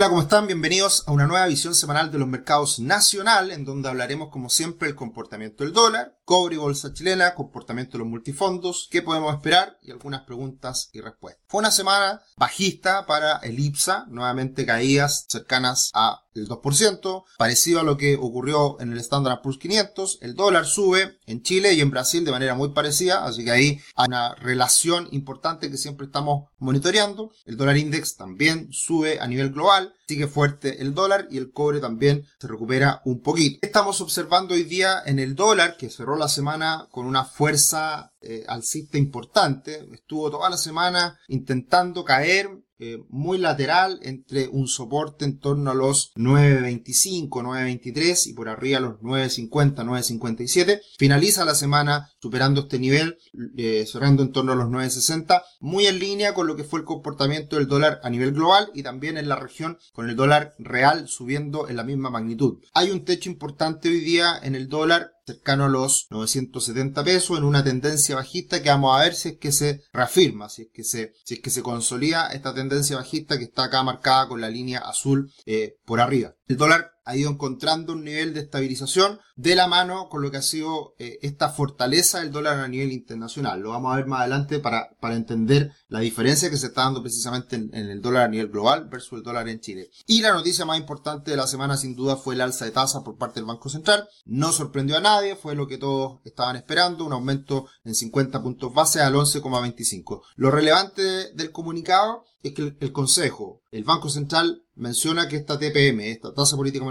[0.00, 0.46] Hola, ¿cómo están?
[0.46, 4.88] Bienvenidos a una nueva visión semanal de los mercados nacional, en donde hablaremos, como siempre,
[4.88, 9.76] el comportamiento del dólar, cobre y bolsa chilena, comportamiento de los multifondos, qué podemos esperar
[9.82, 11.42] y algunas preguntas y respuestas.
[11.48, 17.82] Fue una semana bajista para el IPSA, nuevamente caídas cercanas a el 2%, parecido a
[17.82, 21.90] lo que ocurrió en el Standard Poor's 500, el dólar sube en Chile y en
[21.90, 26.48] Brasil de manera muy parecida, así que ahí hay una relación importante que siempre estamos
[26.58, 27.32] monitoreando.
[27.44, 31.80] El dólar index también sube a nivel global, sigue fuerte el dólar y el cobre
[31.80, 33.58] también se recupera un poquito.
[33.62, 38.44] Estamos observando hoy día en el dólar que cerró la semana con una fuerza eh,
[38.48, 45.38] alcista importante, estuvo toda la semana intentando caer eh, muy lateral entre un soporte en
[45.38, 50.80] torno a los 9.25, 9.23 y por arriba los 9.50, 9.57.
[50.96, 53.18] Finaliza la semana superando este nivel,
[53.56, 56.86] eh, cerrando en torno a los 9.60, muy en línea con lo que fue el
[56.86, 61.08] comportamiento del dólar a nivel global y también en la región con el dólar real
[61.08, 62.58] subiendo en la misma magnitud.
[62.74, 67.44] Hay un techo importante hoy día en el dólar cercano a los 970 pesos en
[67.44, 70.84] una tendencia bajista que vamos a ver si es que se reafirma, si es que
[70.84, 74.48] se, si es que se consolida esta tendencia bajista que está acá marcada con la
[74.48, 76.34] línea azul eh, por arriba.
[76.46, 80.36] El dólar ha ido encontrando un nivel de estabilización de la mano con lo que
[80.36, 83.60] ha sido eh, esta fortaleza del dólar a nivel internacional.
[83.60, 87.00] Lo vamos a ver más adelante para, para entender la diferencia que se está dando
[87.00, 89.88] precisamente en, el dólar a nivel global versus el dólar en Chile.
[90.06, 93.02] Y la noticia más importante de la semana sin duda fue el alza de tasa
[93.02, 94.06] por parte del Banco Central.
[94.26, 98.74] No sorprendió a nadie, fue lo que todos estaban esperando, un aumento en 50 puntos
[98.74, 100.20] base al 11,25.
[100.36, 106.00] Lo relevante del comunicado es que el Consejo, el Banco Central menciona que esta TPM,
[106.10, 106.84] esta tasa política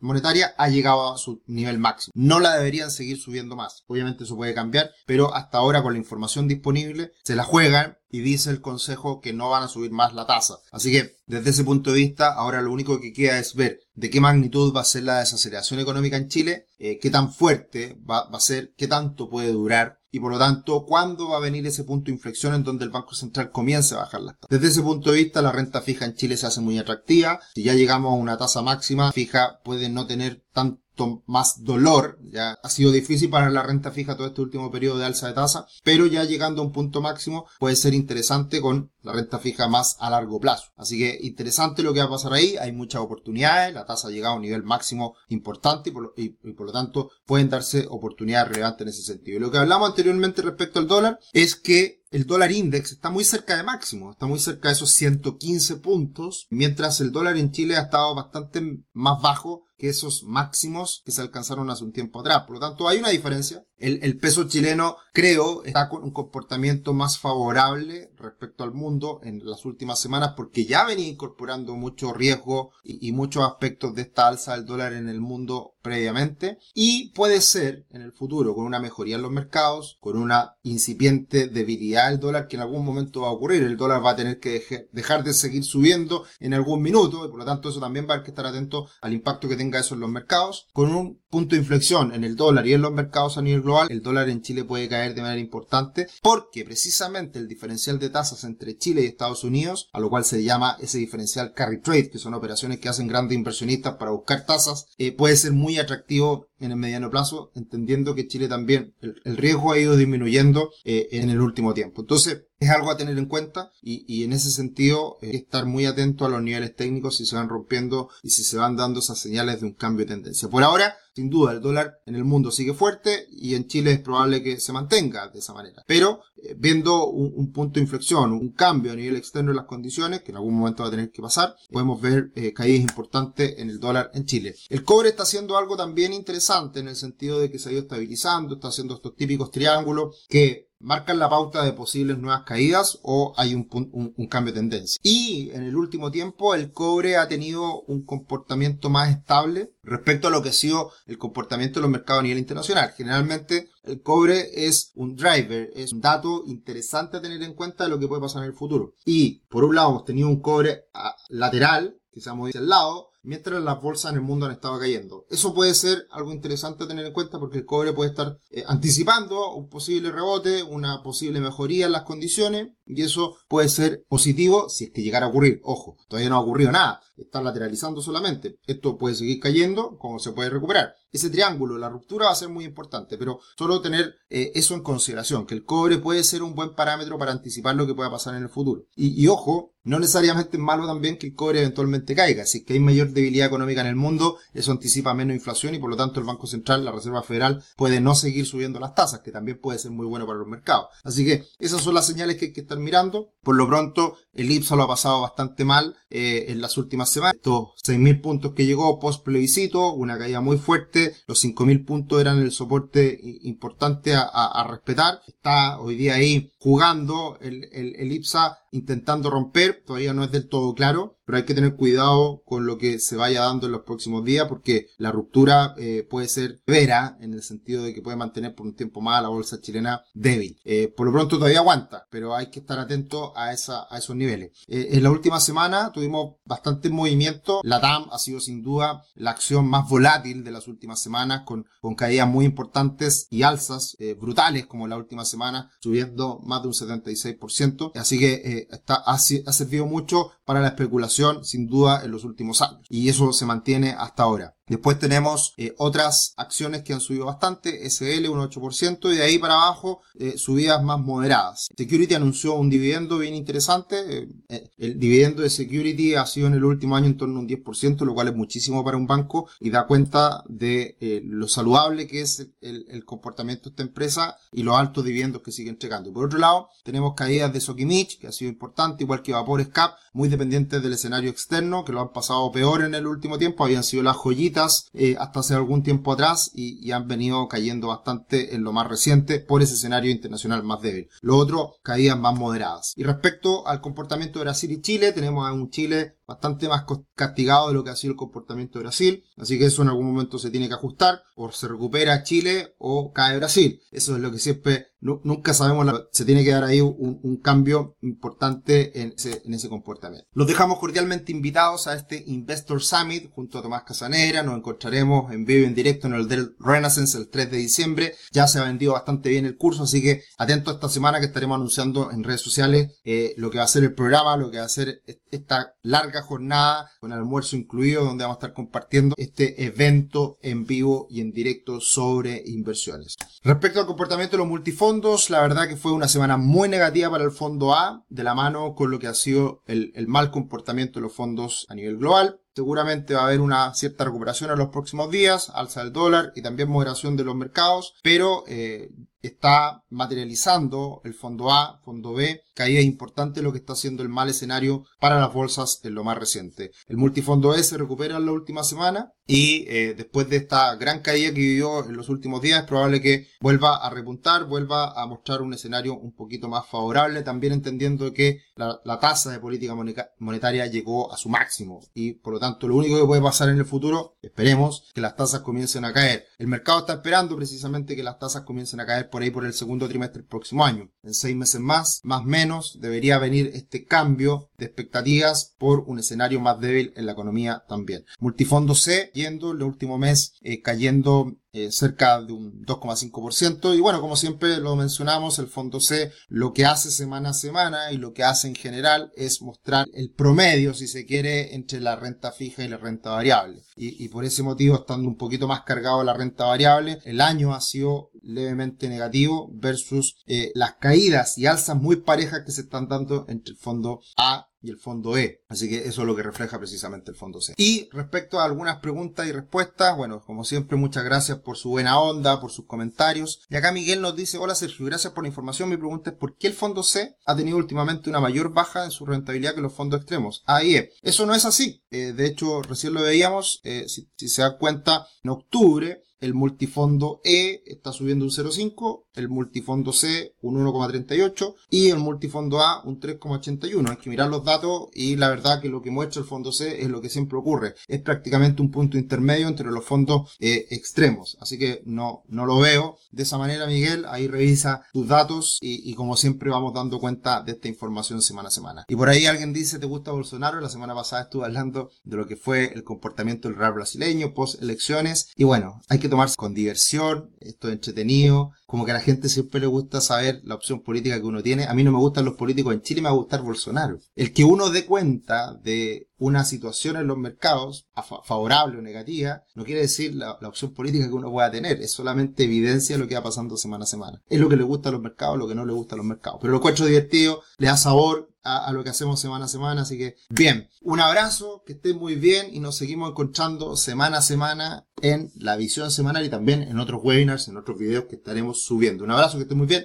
[0.00, 2.12] monetaria, ha llegado a su nivel máximo.
[2.14, 3.84] No la deberían seguir subiendo más.
[3.86, 8.20] Obviamente eso puede cambiar, pero hasta ahora con la información disponible se la juegan y
[8.20, 10.58] dice el Consejo que no van a subir más la tasa.
[10.72, 14.10] Así que desde ese punto de vista, ahora lo único que queda es ver de
[14.10, 18.28] qué magnitud va a ser la desaceleración económica en Chile, eh, qué tan fuerte va,
[18.28, 21.66] va a ser, qué tanto puede durar y por lo tanto, ¿cuándo va a venir
[21.66, 24.50] ese punto de inflexión en donde el Banco Central comience a bajar las tasas?
[24.50, 27.40] Desde ese punto de vista, la renta fija en Chile se hace muy atractiva.
[27.54, 32.18] Si ya llegamos a una tasa máxima, fija puede no tener tanto más dolor.
[32.30, 35.34] Ya ha sido difícil para la renta fija todo este último periodo de alza de
[35.34, 39.68] tasa, pero ya llegando a un punto máximo puede ser interesante con la renta fija
[39.68, 40.70] más a largo plazo.
[40.76, 42.56] Así que interesante lo que va a pasar ahí.
[42.56, 43.74] Hay muchas oportunidades.
[43.74, 47.86] La tasa ha llegado a un nivel máximo importante y por, lo, tanto pueden darse
[47.88, 49.36] oportunidades relevantes en ese sentido.
[49.36, 53.22] Y lo que hablamos anteriormente respecto al dólar es que el dólar index está muy
[53.22, 57.76] cerca de máximo, está muy cerca de esos 115 puntos, mientras el dólar en Chile
[57.76, 62.42] ha estado bastante más bajo que esos máximos que se alcanzaron hace un tiempo atrás.
[62.42, 63.64] Por lo tanto, hay una diferencia.
[63.80, 69.64] El, peso chileno, creo, está con un comportamiento más favorable respecto al mundo en las
[69.64, 74.54] últimas semanas porque ya venía incorporando mucho riesgo y, y muchos aspectos de esta alza
[74.54, 76.58] del dólar en el mundo previamente.
[76.74, 81.48] Y puede ser en el futuro, con una mejoría en los mercados, con una incipiente
[81.48, 83.62] debilidad del dólar que en algún momento va a ocurrir.
[83.62, 87.38] El dólar va a tener que dejar de seguir subiendo en algún minuto y por
[87.38, 89.94] lo tanto eso también va a haber que estar atento al impacto que tenga eso
[89.94, 90.68] en los mercados.
[90.72, 93.88] Con un punto de inflexión en el dólar y en los mercados a nivel global,
[93.90, 98.44] el dólar en Chile puede caer de manera importante porque precisamente el diferencial de tasas
[98.44, 102.18] entre Chile y Estados Unidos, a lo cual se llama ese diferencial carry trade, que
[102.18, 106.72] son operaciones que hacen grandes inversionistas para buscar tasas, eh, puede ser muy atractivo en
[106.72, 111.40] el mediano plazo, entendiendo que Chile también el, riesgo ha ido disminuyendo eh, en el
[111.40, 112.02] último tiempo.
[112.02, 116.26] Entonces, es algo a tener en cuenta y, en ese sentido eh, estar muy atento
[116.26, 119.60] a los niveles técnicos si se van rompiendo y si se van dando esas señales
[119.60, 120.48] de un cambio de tendencia.
[120.50, 124.00] Por ahora, sin duda, el dólar en el mundo sigue fuerte y en Chile es
[124.00, 125.82] probable que se mantenga de esa manera.
[125.86, 130.22] Pero eh, viendo un, punto de inflexión, un cambio a nivel externo de las condiciones,
[130.22, 133.70] que en algún momento va a tener que pasar, podemos ver eh, caídas importantes en
[133.70, 134.54] el dólar en Chile.
[134.68, 137.82] El cobre está haciendo algo también interesante en el sentido de que se ha ido
[137.82, 143.34] estabilizando, está haciendo estos típicos triángulos que marcan la pauta de posibles nuevas caídas o
[143.36, 143.68] hay un,
[144.16, 144.98] un, cambio de tendencia.
[145.02, 150.30] Y en el último tiempo el cobre ha tenido un comportamiento más estable respecto a
[150.30, 152.92] lo que ha sido el comportamiento de los mercados a nivel internacional.
[152.96, 157.90] Generalmente el cobre es un driver, es un dato interesante a tener en cuenta de
[157.90, 158.94] lo que puede pasar en el futuro.
[159.04, 160.86] Y por un lado hemos tenido un cobre
[161.28, 164.78] lateral, que se ha movido al lado, mientras las bolsas en el mundo han estado
[164.78, 165.26] cayendo.
[165.30, 168.64] Eso puede ser algo interesante a tener en cuenta porque el cobre puede estar eh,
[168.66, 174.68] anticipando un posible rebote, una posible mejoría en las condiciones y eso puede ser positivo
[174.68, 175.60] si es que llegara a ocurrir.
[175.64, 178.58] Ojo, todavía no ha ocurrido nada, está lateralizando solamente.
[178.66, 180.94] Esto puede seguir cayendo, como se puede recuperar.
[181.12, 184.82] Ese triángulo, la ruptura va a ser muy importante, pero solo tener eh, eso en
[184.82, 188.34] consideración, que el cobre puede ser un buen parámetro para anticipar lo que pueda pasar
[188.36, 188.84] en el futuro.
[188.94, 192.44] Y, y ojo, no necesariamente es malo también que el cobre eventualmente caiga.
[192.44, 195.78] Si es que hay mayor debilidad económica en el mundo, eso anticipa menos inflación y
[195.78, 199.20] por lo tanto el Banco Central, la Reserva Federal, puede no seguir subiendo las tasas,
[199.20, 200.88] que también puede ser muy bueno para los mercados.
[201.02, 203.32] Así que esas son las señales que hay que estar mirando.
[203.42, 207.36] Por lo pronto, el IPSA lo ha pasado bastante mal eh, en las últimas semanas.
[207.36, 211.14] Estos 6.000 puntos que llegó post plebiscito, una caída muy fuerte.
[211.26, 215.20] Los 5.000 puntos eran el soporte importante a, respetar.
[215.26, 220.48] Está hoy día ahí jugando el, el, el IPSA intentando romper, todavía no es del
[220.48, 223.82] todo claro, pero hay que tener cuidado con lo que se vaya dando en los
[223.82, 228.16] próximos días porque la ruptura eh, puede ser vera en el sentido de que puede
[228.16, 230.58] mantener por un tiempo más la bolsa chilena débil.
[230.64, 234.50] Eh, por lo pronto todavía aguanta, pero hay que estar atento a, a esos niveles.
[234.66, 237.60] Eh, en la última semana tuvimos bastante movimiento.
[237.62, 241.64] La TAM ha sido sin duda la acción más volátil de las últimas semanas con,
[241.80, 246.74] con caídas muy importantes y alzas brutales como la última semana, subiendo más de un
[246.74, 247.92] 76%.
[247.94, 252.86] Así que está, ha, servido mucho para la especulación, sin duda, en los últimos años.
[252.88, 254.56] Y eso se mantiene hasta ahora.
[254.70, 259.36] Después tenemos eh, otras acciones que han subido bastante, SL un 8% y de ahí
[259.36, 261.66] para abajo eh, subidas más moderadas.
[261.76, 264.28] Security anunció un dividendo bien interesante.
[264.48, 267.48] Eh, el dividendo de Security ha sido en el último año en torno a un
[267.48, 272.20] 10%, lo cual es muchísimo para un banco y da cuenta de lo saludable que
[272.20, 276.12] es el, comportamiento de esta empresa y los altos dividendos que sigue entregando.
[276.12, 279.94] Por otro lado, tenemos caídas de Sokimich, que ha sido importante, igual que Vapor Cap,
[280.12, 283.82] muy dependientes del escenario externo, que lo han pasado peor en el último tiempo, habían
[283.82, 284.59] sido las joyitas
[284.92, 289.38] eh, hasta hace algún tiempo atrás y, han venido cayendo bastante en lo más reciente
[289.38, 291.08] por ese escenario internacional más débil.
[291.20, 292.94] Lo otro, caídas más moderadas.
[292.96, 296.84] Y respecto al comportamiento de Brasil y Chile, tenemos a un Chile bastante más
[297.16, 299.24] castigado de lo que ha sido el comportamiento de Brasil.
[299.36, 301.22] Así que eso en algún momento se tiene que ajustar.
[301.34, 303.80] O se recupera Chile o cae Brasil.
[303.90, 309.00] Eso es lo que siempre, nunca sabemos, se tiene que dar ahí un, cambio importante
[309.00, 310.28] en ese, en ese comportamiento.
[310.34, 314.42] Los dejamos cordialmente invitados a este Investor Summit junto a Tomás Casanera.
[314.42, 318.14] Nos encontraremos en vivo en directo en el del Renaissance el 3 de diciembre.
[318.30, 321.56] Ya se ha vendido bastante bien el curso, así que atento esta semana que estaremos
[321.56, 324.66] anunciando en redes sociales eh, lo que va a ser el programa, lo que va
[324.66, 330.38] a ser esta larga jornada con almuerzo incluido donde vamos a estar compartiendo este evento
[330.42, 333.16] en vivo y en directo sobre inversiones.
[333.42, 337.24] Respecto al comportamiento de los multifondos, la verdad que fue una semana muy negativa para
[337.24, 341.04] el fondo A, de la mano con lo que ha sido el, mal comportamiento de
[341.04, 342.40] los fondos a nivel global.
[342.54, 346.42] Seguramente va a haber una cierta recuperación en los próximos días, alza del dólar y
[346.42, 348.90] también moderación de los mercados, pero eh,
[349.22, 354.28] está materializando el fondo A, fondo B, caída importante lo que está haciendo el mal
[354.28, 356.72] escenario para las bolsas en lo más reciente.
[356.88, 361.00] El multifondo E se recupera en la última semana y eh, después de esta gran
[361.00, 365.06] caída que vivió en los últimos días es probable que vuelva a repuntar, vuelva a
[365.06, 369.74] mostrar un escenario un poquito más favorable, también entendiendo que la, la tasa de política
[370.18, 373.58] monetaria llegó a su máximo y por lo tanto lo único que puede pasar en
[373.58, 376.26] el futuro, esperemos, que las tasas comiencen a caer.
[376.38, 379.52] El mercado está esperando precisamente que las tasas comiencen a caer por ahí por el
[379.52, 380.90] segundo trimestre del próximo año.
[381.02, 386.40] En seis meses más, más menos, debería venir este cambio de expectativas por un escenario
[386.40, 388.04] más débil en la economía también.
[388.18, 393.76] Multifondo C yendo el último mes eh, cayendo eh, cerca de un 2,5%.
[393.76, 397.90] Y bueno, como siempre lo mencionamos, el fondo C lo que hace semana a semana
[397.90, 401.96] y lo que hace en general es mostrar el promedio, si se quiere, entre la
[401.96, 403.62] renta fija y la renta variable.
[403.74, 407.52] Y, y por ese motivo, estando un poquito más cargado la renta variable, el año
[407.52, 412.88] ha sido levemente negativo versus eh, las caídas y alzas muy parejas que se están
[412.88, 415.42] dando entre el fondo A y el fondo E.
[415.48, 417.54] Así que eso es lo que refleja precisamente el fondo C.
[417.56, 421.98] Y respecto a algunas preguntas y respuestas, bueno, como siempre, muchas gracias por su buena
[421.98, 423.42] onda, por sus comentarios.
[423.48, 425.68] Y acá Miguel nos dice, hola Sergio, gracias por la información.
[425.68, 428.90] Mi pregunta es, ¿por qué el fondo C ha tenido últimamente una mayor baja en
[428.90, 430.42] su rentabilidad que los fondos extremos?
[430.46, 430.92] A y E.
[431.02, 431.82] Eso no es así.
[431.90, 436.34] Eh, de hecho, recién lo veíamos, eh, si, si se da cuenta, en octubre el
[436.34, 442.82] multifondo E está subiendo un 0,5, el multifondo C un 1,38 y el multifondo A
[442.84, 443.90] un 3,81.
[443.90, 446.82] Hay que mirar los datos y la verdad que lo que muestra el fondo C
[446.82, 447.74] es lo que siempre ocurre.
[447.88, 451.36] Es prácticamente un punto intermedio entre los fondos eh, extremos.
[451.40, 454.04] Así que no, no lo veo de esa manera, Miguel.
[454.08, 458.52] Ahí revisa tus datos y, como siempre vamos dando cuenta de esta información semana a
[458.52, 458.84] semana.
[458.88, 460.60] Y por ahí alguien dice, ¿te gusta Bolsonaro?
[460.60, 464.62] La semana pasada estuve hablando de lo que fue el comportamiento del real brasileño post
[464.62, 465.30] elecciones.
[465.36, 469.28] Y bueno, hay que tomarse con diversión, esto es entretenido, como que a la gente
[469.28, 471.64] siempre le gusta saber la opción política que uno tiene.
[471.64, 473.98] A mí no me gustan los políticos en Chile, me va a gustar Bolsonaro.
[474.14, 477.88] El que uno dé cuenta de una situación en los mercados,
[478.24, 482.44] favorable o negativa, no quiere decir la, opción política que uno pueda tener, es solamente
[482.44, 484.22] evidencia de lo que va pasando semana a semana.
[484.28, 486.06] Es lo que le gusta a los mercados, lo que no le gusta a los
[486.06, 486.38] mercados.
[486.40, 489.82] Pero lo encuentro divertido, le da sabor, a, lo que hacemos semana a semana.
[489.82, 494.22] Así que, bien, un abrazo, que estén muy bien y nos seguimos encontrando semana a
[494.22, 498.62] semana en la visión semanal y también en otros webinars, en otros videos que estaremos
[498.62, 499.04] subiendo.
[499.04, 499.78] Un abrazo, que estén muy bien.